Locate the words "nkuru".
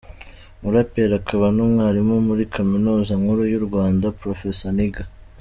3.19-3.41